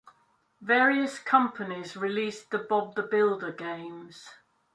[0.61, 4.27] Various companies released the Bob the Builder games.